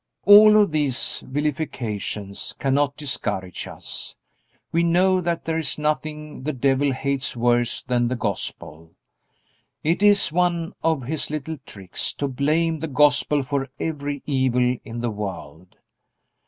All 0.25 0.59
of 0.59 0.71
these 0.71 1.21
vilifications 1.27 2.57
cannot 2.57 2.97
discourage 2.97 3.67
us. 3.67 4.15
We 4.71 4.81
know 4.81 5.21
that 5.21 5.45
there 5.45 5.59
is 5.59 5.77
nothing 5.77 6.41
the 6.41 6.53
devil 6.53 6.91
hates 6.91 7.37
worse 7.37 7.83
than 7.83 8.07
the 8.07 8.15
Gospel. 8.15 8.93
It 9.83 10.01
is 10.01 10.31
one 10.31 10.73
of 10.83 11.03
his 11.03 11.29
little 11.29 11.59
tricks 11.67 12.13
to 12.13 12.27
blame 12.27 12.79
the 12.79 12.87
Gospel 12.87 13.43
for 13.43 13.69
every 13.79 14.23
evil 14.25 14.75
in 14.83 15.01
the 15.01 15.11
world. 15.11 15.75